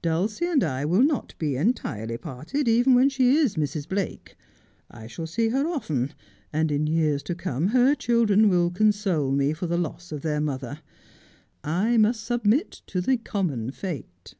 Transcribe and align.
Dulcie 0.00 0.46
and 0.46 0.62
I 0.62 0.84
will 0.84 1.02
not 1.02 1.34
be 1.40 1.56
entirely 1.56 2.16
parted, 2.16 2.68
even 2.68 2.94
when 2.94 3.08
she 3.08 3.34
is 3.34 3.56
Mrs. 3.56 3.88
Blake. 3.88 4.36
I 4.88 5.08
shall 5.08 5.26
see 5.26 5.48
her 5.48 5.66
often, 5.66 6.12
and 6.52 6.70
in 6.70 6.86
years 6.86 7.20
to 7.24 7.34
come 7.34 7.66
her 7.66 7.96
children 7.96 8.48
will 8.48 8.70
console 8.70 9.32
me 9.32 9.52
for 9.52 9.66
the 9.66 9.76
loss 9.76 10.12
of 10.12 10.20
their 10.22 10.40
mother. 10.40 10.82
I 11.64 11.96
must 11.96 12.22
submit 12.24 12.82
to 12.86 13.00
the 13.00 13.16
common 13.16 13.72
fate.' 13.72 14.36